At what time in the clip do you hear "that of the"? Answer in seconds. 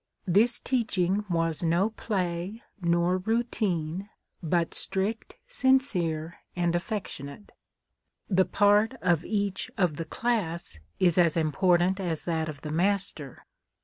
12.23-12.71